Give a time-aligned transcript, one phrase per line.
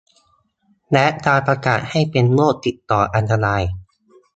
[0.91, 3.61] และการประกาศให้เป็นโรคติดต่ออันตราย